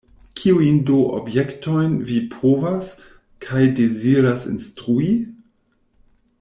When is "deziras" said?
3.81-4.51